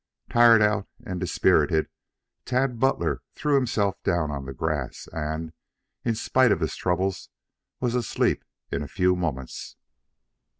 Tired 0.31 0.63
out 0.63 0.87
and 1.05 1.19
dispirited, 1.19 1.87
Tad 2.45 2.79
Butler 2.79 3.21
threw 3.35 3.53
himself 3.53 4.01
down 4.01 4.31
on 4.31 4.45
the 4.45 4.51
grass 4.55 5.07
and, 5.13 5.53
in 6.03 6.15
spite 6.15 6.51
of 6.51 6.59
his 6.59 6.75
troubles, 6.75 7.29
was 7.79 7.93
asleep 7.93 8.43
in 8.71 8.81
a 8.81 8.87
few 8.87 9.15
moments. 9.15 9.75